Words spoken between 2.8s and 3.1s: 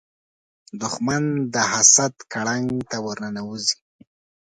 ته